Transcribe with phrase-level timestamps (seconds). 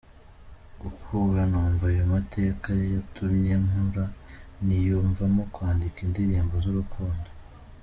[0.81, 4.05] Gukura numva ayo mateka byatumye nkura
[4.65, 7.29] niyumvamo kwandika indirimbo z’urukundo.